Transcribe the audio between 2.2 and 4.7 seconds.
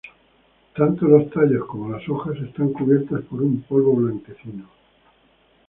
están cubiertas por un polvo blanquecino.